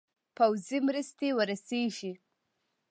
پوځي 0.37 0.77
مرستي 0.87 1.29
ورسیږي. 1.37 2.11